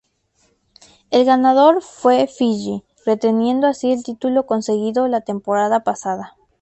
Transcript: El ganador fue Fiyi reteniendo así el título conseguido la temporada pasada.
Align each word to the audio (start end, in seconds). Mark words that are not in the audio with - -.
El 1.11 1.25
ganador 1.25 1.83
fue 1.83 2.25
Fiyi 2.25 2.83
reteniendo 3.05 3.67
así 3.67 3.91
el 3.91 4.03
título 4.03 4.47
conseguido 4.47 5.07
la 5.07 5.21
temporada 5.21 5.83
pasada. 5.83 6.35